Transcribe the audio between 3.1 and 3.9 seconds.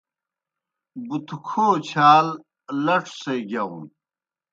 سے گِیاؤن۔